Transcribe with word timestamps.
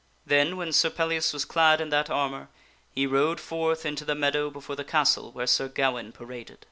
Then, 0.25 0.57
when 0.57 0.73
Sir 0.73 0.89
Pellias 0.89 1.31
was 1.31 1.45
clad 1.45 1.79
in 1.79 1.89
that 1.89 2.09
armor, 2.09 2.49
he 2.89 3.05
rode 3.05 3.39
forth 3.39 3.85
into 3.85 4.03
the 4.03 4.15
meadow 4.15 4.49
before 4.49 4.75
the 4.75 4.83
castle 4.83 5.31
where 5.31 5.45
Sir 5.45 5.67
Gawaine 5.67 6.11
paraded. 6.11 6.57